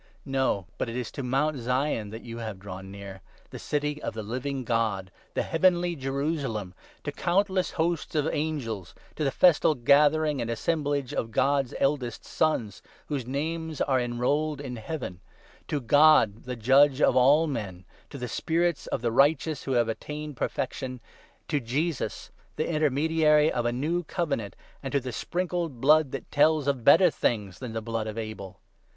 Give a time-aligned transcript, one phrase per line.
[0.25, 4.01] No, but it is to Mount Zion that 22 you have drawn near, the City
[4.01, 9.75] of the Living God, the heavenly Jerusalem, to countless hosts of angels, to the festal
[9.75, 15.21] 23 gathering and assemblage of God's Eldest Sons whose names are enrolled in Heaven,
[15.67, 19.87] to God the Judge of all men, to the spirits of the righteous who have
[19.87, 20.99] attained perfection,
[21.47, 26.31] to Jesus, the intermediary of a new Covenant, 24 and to the Sprinkled Blood that
[26.31, 28.59] tells of better things than the blood of Abel.